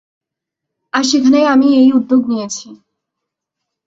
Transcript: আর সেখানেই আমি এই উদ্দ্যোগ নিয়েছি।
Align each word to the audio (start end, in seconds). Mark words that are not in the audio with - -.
আর 0.93 1.03
সেখানেই 1.03 1.45
আমি 1.45 1.67
এই 1.77 1.89
উদ্দ্যোগ 1.93 2.21
নিয়েছি। 2.27 2.67